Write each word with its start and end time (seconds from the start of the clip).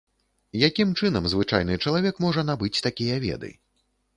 Якім 0.67 0.93
чынам 1.01 1.27
звычайны 1.33 1.77
чалавек 1.85 2.15
можа 2.25 2.45
набыць 2.51 2.83
такія 2.89 3.21
веды? 3.29 3.55